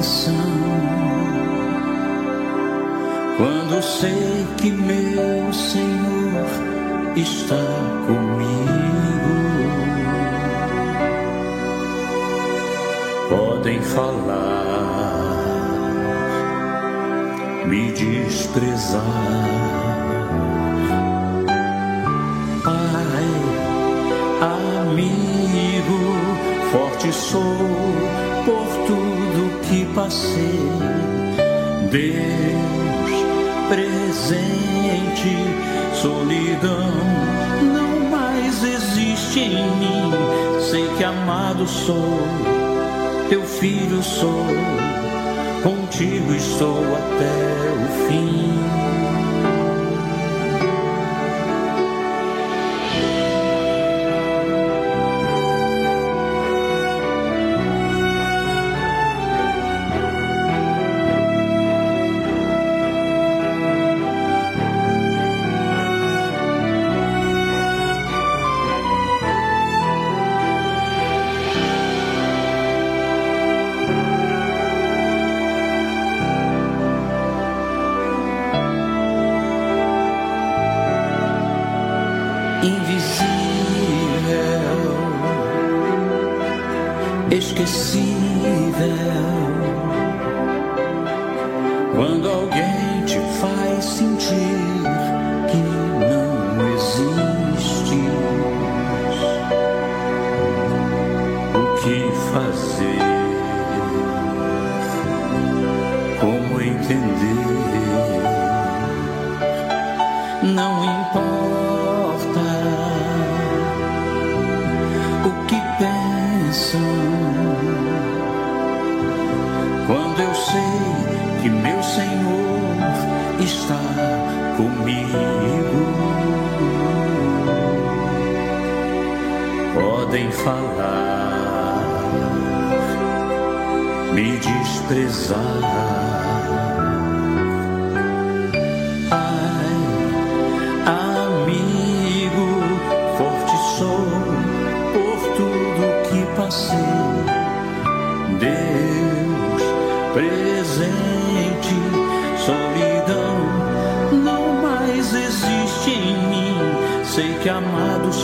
[0.02, 0.34] Pensam
[3.38, 6.48] quando sei que meu Senhor
[7.16, 7.56] está
[8.08, 8.42] comigo.
[13.30, 15.36] Podem falar,
[17.68, 19.02] me desprezar.
[22.64, 23.32] Pai,
[24.82, 26.00] amigo,
[26.72, 28.31] forte sou
[30.04, 30.60] passei.
[31.92, 33.12] Deus
[33.70, 35.36] presente,
[35.94, 36.92] solidão
[37.74, 40.12] não mais existe em mim.
[40.60, 42.20] Sei que amado sou,
[43.30, 44.46] teu filho sou,
[45.62, 49.21] contigo estou até o fim.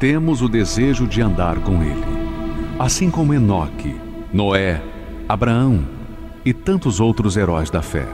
[0.00, 2.02] Temos o desejo de andar com Ele,
[2.78, 3.94] assim como Enoque,
[4.32, 4.82] Noé,
[5.28, 5.84] Abraão
[6.44, 8.08] e tantos outros heróis da fé.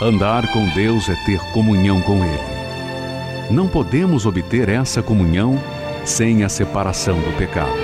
[0.00, 3.50] Andar com Deus é ter comunhão com Ele.
[3.50, 5.60] Não podemos obter essa comunhão
[6.04, 7.76] sem a separação do pecado.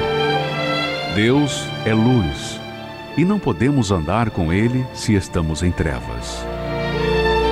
[1.15, 2.61] Deus é luz
[3.19, 6.47] e não podemos andar com Ele se estamos em trevas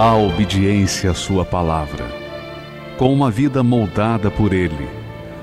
[0.00, 2.06] a obediência à Sua palavra,
[2.96, 4.99] com uma vida moldada por Ele,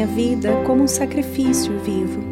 [0.00, 2.22] Minha vida como um sacrifício vivo,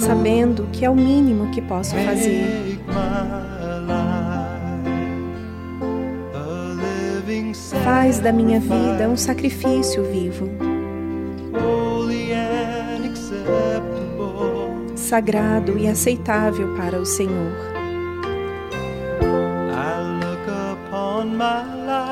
[0.00, 2.78] sabendo que é o mínimo que posso fazer.
[7.84, 10.48] Faz da minha vida um sacrifício vivo,
[14.96, 17.71] sagrado e aceitável para o Senhor.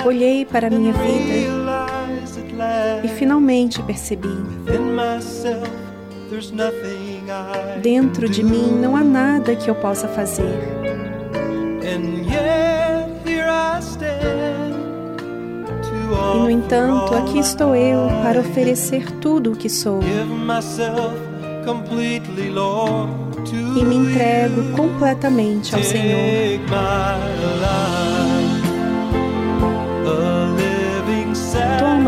[0.04, 1.50] Olhei para a minha vida
[3.02, 4.28] e finalmente percebi:
[7.82, 10.54] dentro de mim não há nada que eu possa fazer.
[16.32, 20.00] E no entanto, aqui estou eu para oferecer tudo o que sou.
[23.76, 26.20] E me entrego completamente ao Senhor.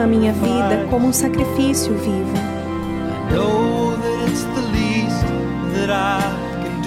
[0.07, 2.33] Minha vida como um sacrifício vivo.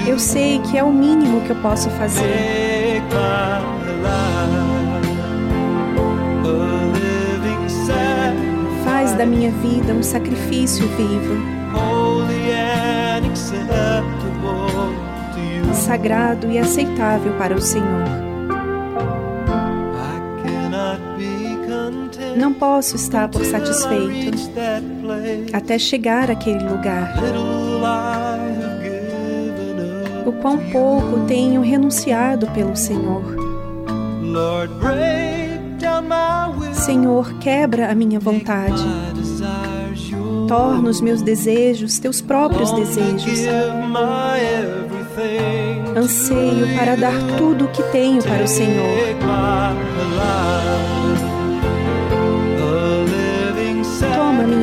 [0.07, 3.01] Eu sei que é o mínimo que eu posso fazer.
[8.83, 11.35] Faz da minha vida um sacrifício vivo.
[15.73, 18.24] Sagrado e aceitável para o Senhor.
[22.35, 24.37] Não posso estar por satisfeito
[25.53, 27.15] até chegar àquele lugar.
[30.25, 33.23] O quão pouco tenho renunciado pelo Senhor.
[36.73, 38.83] Senhor, quebra a minha vontade.
[40.47, 43.39] Torna os meus desejos teus próprios desejos.
[45.95, 48.85] Anseio para dar tudo o que tenho para o Senhor.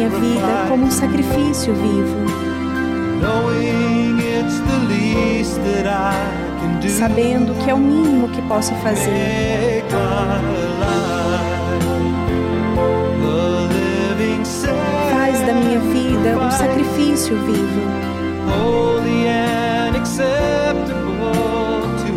[0.03, 2.23] Minha vida como um sacrifício vivo.
[6.89, 9.85] Sabendo que é o mínimo que posso fazer.
[15.11, 17.83] Faz da minha vida um sacrifício vivo.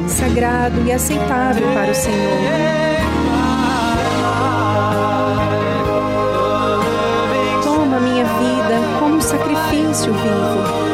[0.08, 2.95] Sagrado e aceitável para o Senhor.
[9.26, 10.86] Sacrifício vivo.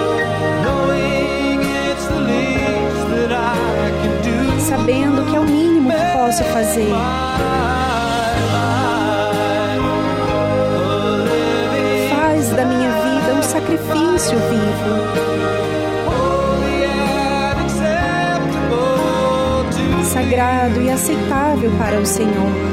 [4.59, 6.93] Sabendo que é o mínimo que posso fazer.
[12.09, 14.95] Faz da minha vida um sacrifício vivo.
[20.05, 22.71] Sagrado e aceitável para o Senhor.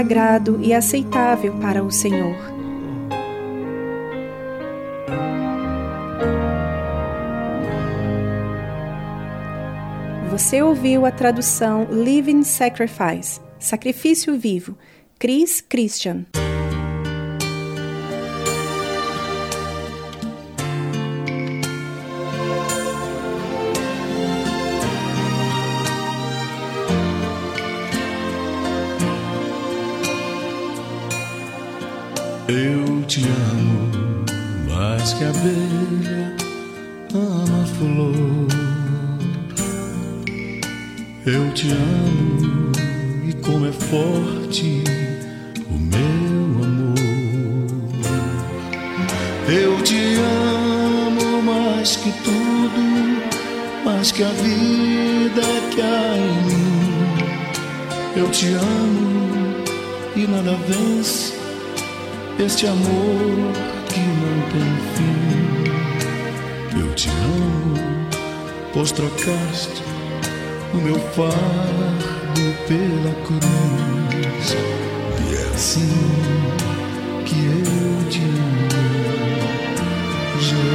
[0.00, 2.34] Sagrado e aceitável para o Senhor.
[10.30, 14.74] Você ouviu a tradução Living Sacrifice, Sacrifício Vivo,
[15.18, 16.24] Chris Christian.
[33.10, 34.24] Te amo
[34.68, 36.32] mais que a abelha
[37.12, 38.46] ama a flor.
[41.26, 42.70] Eu te amo
[43.28, 44.84] e como é forte
[45.68, 46.94] o meu amor.
[49.48, 53.24] Eu te amo mais que tudo,
[53.84, 55.42] mais que a vida
[55.74, 56.60] que há em mim.
[58.14, 59.64] Eu te amo
[60.14, 61.39] e nada vence
[62.42, 63.52] este amor
[63.88, 65.20] que não tem fim.
[66.80, 67.74] Eu te amo,
[68.72, 69.82] pois trocaste
[70.72, 74.56] o meu fardo pela cruz.
[75.20, 75.96] E é assim
[77.26, 79.50] que eu te amo,
[80.40, 80.70] Jesus.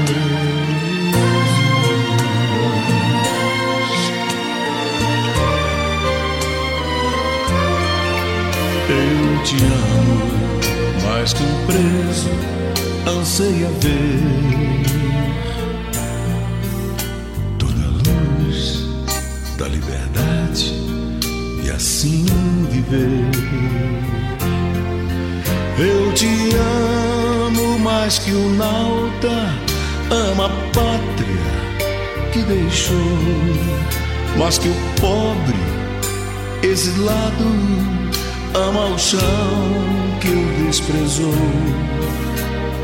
[8.88, 9.95] Eu te amo
[11.26, 12.30] mais que um preso
[13.20, 14.20] anseia ver
[17.58, 18.86] toda a luz
[19.58, 20.72] da liberdade
[21.64, 22.26] e assim
[22.70, 23.32] viver.
[25.80, 26.30] Eu te
[27.48, 29.50] amo mais que o nauta
[30.12, 32.96] ama a pátria que deixou,
[34.38, 35.58] mais que o pobre
[36.62, 38.05] exilado
[38.56, 39.19] ama o chão
[40.22, 41.34] que desprezou.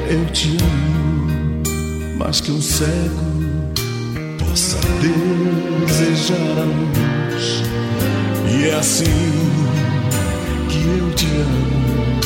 [0.10, 1.64] Eu te amo
[2.18, 3.32] mais que um cego
[4.38, 4.78] possa
[5.88, 7.64] desejar a luz.
[8.54, 9.06] E é assim
[10.70, 12.20] que eu te amo,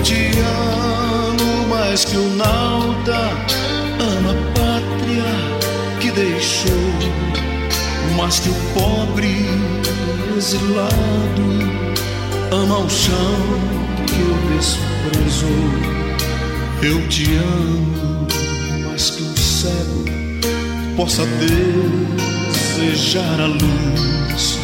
[0.00, 3.18] Eu te amo mais que o nauta
[4.00, 5.30] ama a pátria
[6.00, 6.72] que deixou,
[8.16, 9.44] mais que o pobre
[10.38, 11.42] exilado
[12.50, 13.36] ama o chão
[14.06, 15.68] que o desprezou.
[16.82, 18.26] Eu te amo
[18.88, 20.06] mais que um cego
[20.96, 21.26] possa
[22.86, 24.58] desejar a luz.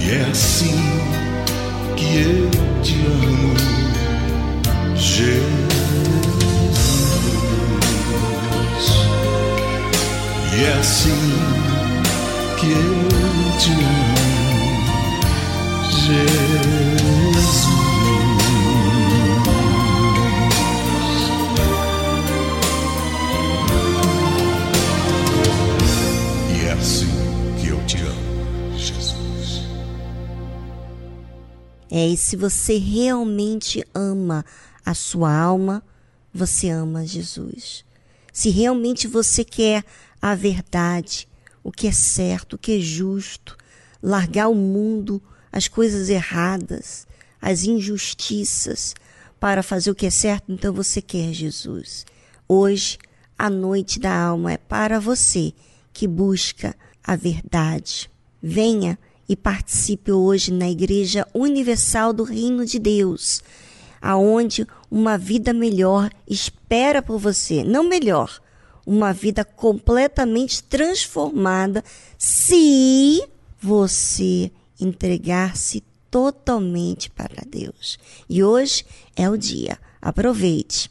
[0.00, 0.78] E é assim
[1.96, 2.48] que eu
[2.82, 3.69] te amo,
[5.20, 6.80] Jesus.
[10.54, 11.10] E é assim
[12.58, 12.78] que eu
[13.58, 14.16] te amo,
[16.06, 16.80] Jesus.
[26.48, 27.12] E é assim
[27.60, 29.62] que eu te amo, Jesus.
[31.90, 34.44] É, e se você realmente ama
[34.90, 35.82] a sua alma,
[36.32, 37.84] você ama Jesus.
[38.32, 39.84] Se realmente você quer
[40.20, 41.28] a verdade,
[41.62, 43.56] o que é certo, o que é justo,
[44.02, 45.22] largar o mundo,
[45.52, 47.06] as coisas erradas,
[47.40, 48.94] as injustiças,
[49.38, 52.04] para fazer o que é certo, então você quer Jesus.
[52.46, 52.98] Hoje,
[53.38, 55.52] a noite da alma é para você
[55.92, 58.10] que busca a verdade.
[58.42, 58.98] Venha
[59.28, 63.42] e participe hoje na Igreja Universal do Reino de Deus,
[64.00, 68.40] aonde uma vida melhor espera por você, não melhor,
[68.86, 71.84] uma vida completamente transformada
[72.18, 73.22] se
[73.60, 74.50] você
[74.80, 77.98] entregar-se totalmente para Deus.
[78.28, 78.84] E hoje
[79.14, 79.78] é o dia.
[80.02, 80.90] Aproveite.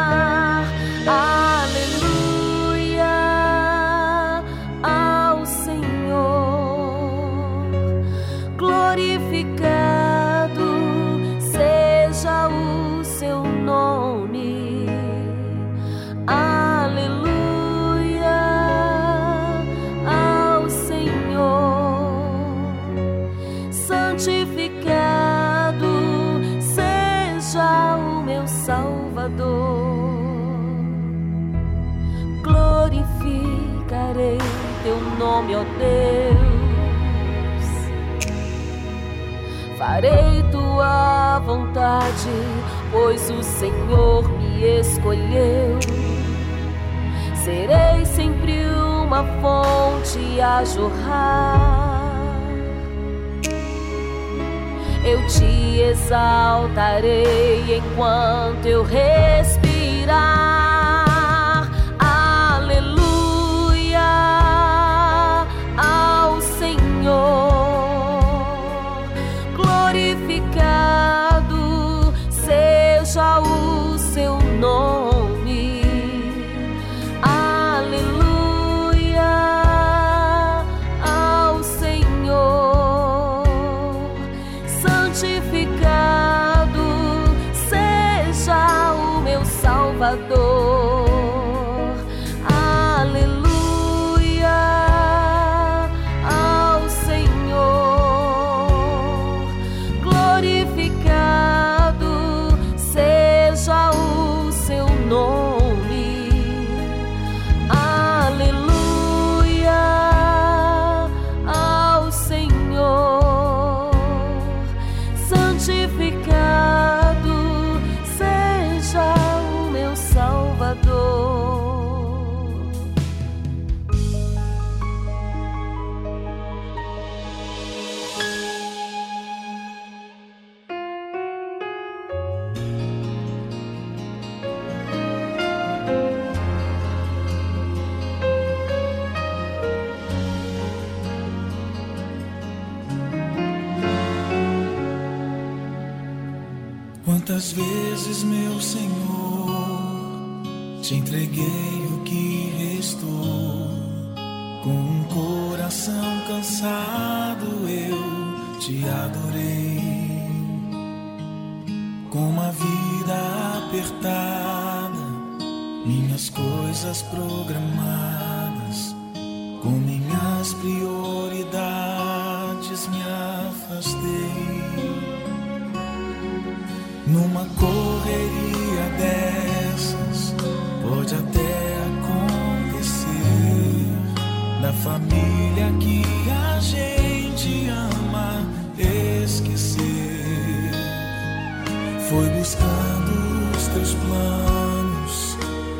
[1.07, 1.90] Aleluia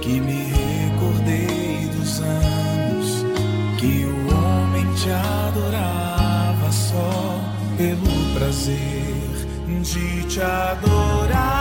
[0.02, 3.26] que me recordei dos anos
[3.80, 7.40] que o homem te adorava só
[7.78, 9.12] pelo prazer
[9.84, 11.61] de te adorar.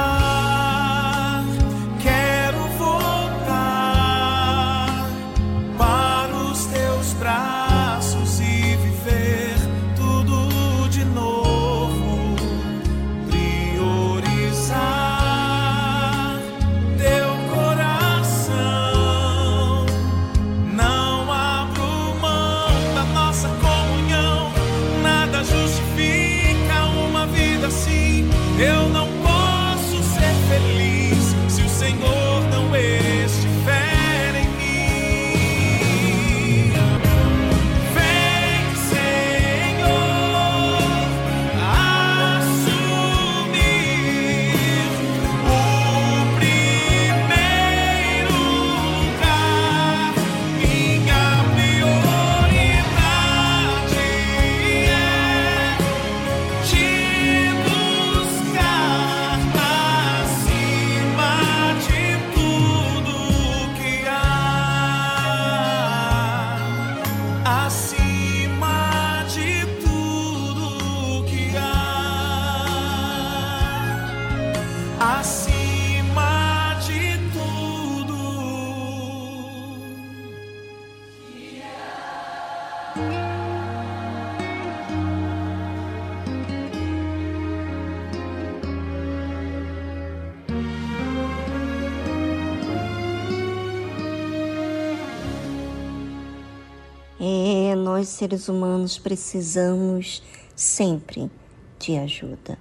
[98.21, 100.23] Seres humanos precisamos
[100.55, 101.31] sempre
[101.79, 102.59] de ajuda.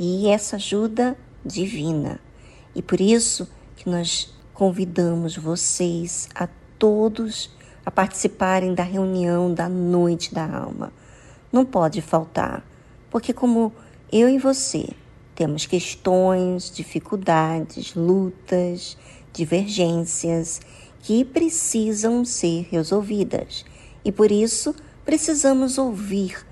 [0.00, 2.18] E essa ajuda divina.
[2.74, 7.54] E por isso que nós convidamos vocês a todos
[7.84, 10.92] a participarem da reunião da Noite da Alma.
[11.52, 12.66] Não pode faltar,
[13.08, 13.72] porque como
[14.10, 14.88] eu e você
[15.36, 18.98] temos questões, dificuldades, lutas,
[19.32, 20.60] divergências
[20.98, 23.64] que precisam ser resolvidas.
[24.04, 24.74] E por isso
[25.06, 26.44] precisamos ouvir,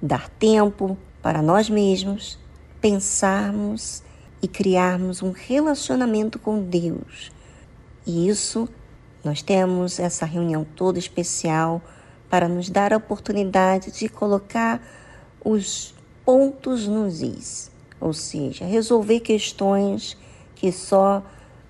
[0.00, 2.38] dar tempo para nós mesmos,
[2.80, 4.00] pensarmos
[4.40, 7.32] e criarmos um relacionamento com Deus.
[8.06, 8.68] E isso
[9.24, 11.82] nós temos essa reunião toda especial
[12.30, 14.80] para nos dar a oportunidade de colocar
[15.44, 15.92] os
[16.24, 20.16] pontos nos is, ou seja, resolver questões
[20.54, 21.24] que só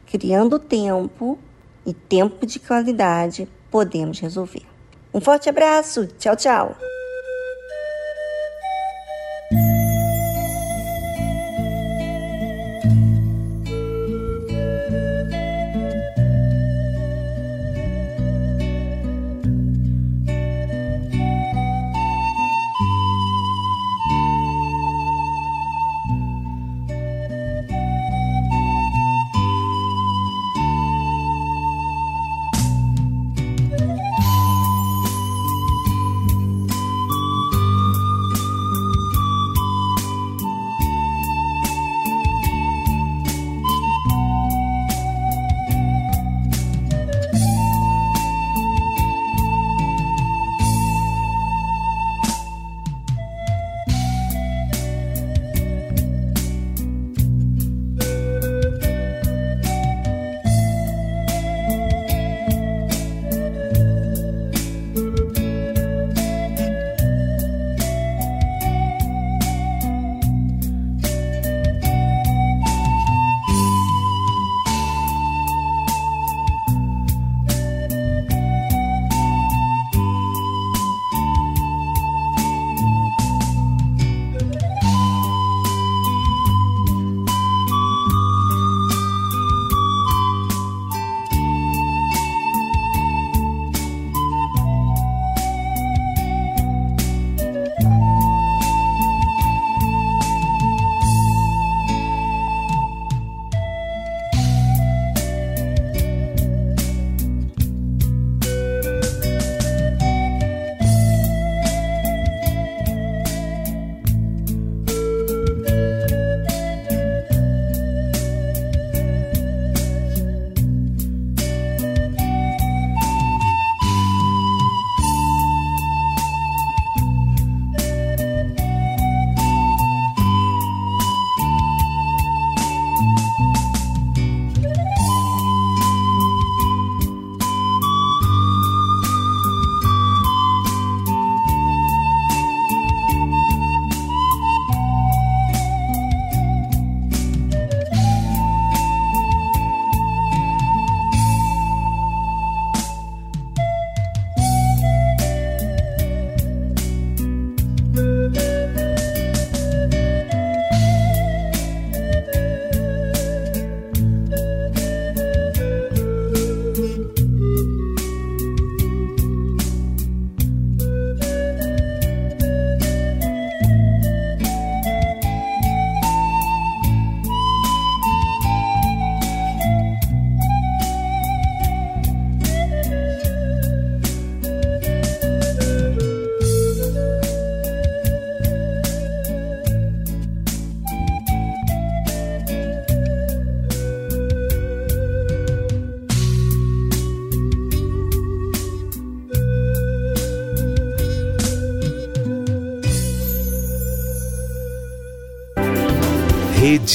[0.05, 1.39] criando tempo
[1.87, 4.76] e tempo de qualidade podemos resolver.
[5.17, 6.77] Um forte abraço, tchau, tchau.